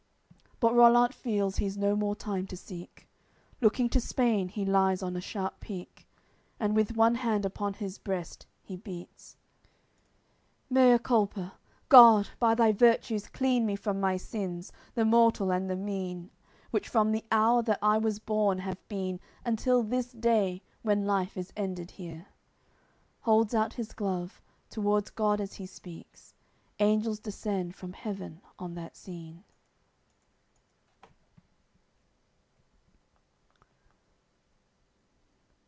AOI. 0.63 0.67
CLXXV 0.67 0.75
But 0.75 0.75
Rollant 0.75 1.13
feels 1.15 1.57
he's 1.57 1.75
no 1.75 1.95
more 1.95 2.15
time 2.15 2.45
to 2.45 2.55
seek; 2.55 3.07
Looking 3.61 3.89
to 3.89 3.99
Spain, 3.99 4.47
he 4.47 4.63
lies 4.63 5.01
on 5.01 5.15
a 5.15 5.19
sharp 5.21 5.59
peak, 5.59 6.07
And 6.59 6.75
with 6.75 6.95
one 6.95 7.15
hand 7.15 7.47
upon 7.47 7.73
his 7.73 7.97
breast 7.97 8.45
he 8.61 8.75
beats: 8.77 9.37
"Mea 10.69 10.99
Culpa! 10.99 11.53
God, 11.89 12.29
by 12.39 12.53
Thy 12.53 12.71
Virtues 12.73 13.25
clean 13.27 13.65
Me 13.65 13.75
from 13.75 13.99
my 13.99 14.17
sins, 14.17 14.71
the 14.93 15.03
mortal 15.03 15.51
and 15.51 15.67
the 15.67 15.75
mean, 15.75 16.29
Which 16.69 16.87
from 16.87 17.11
the 17.11 17.25
hour 17.31 17.63
that 17.63 17.79
I 17.81 17.97
was 17.97 18.19
born 18.19 18.59
have 18.59 18.87
been 18.87 19.19
Until 19.43 19.81
this 19.81 20.11
day, 20.11 20.61
when 20.83 21.07
life 21.07 21.35
is 21.37 21.51
ended 21.57 21.89
here!" 21.89 22.27
Holds 23.21 23.55
out 23.55 23.73
his 23.73 23.93
glove 23.93 24.43
towards 24.69 25.09
God, 25.09 25.41
as 25.41 25.55
he 25.55 25.65
speaks 25.65 26.35
Angels 26.77 27.17
descend 27.17 27.73
from 27.75 27.93
heaven 27.93 28.41
on 28.59 28.75
that 28.75 28.95
scene. 28.95 29.43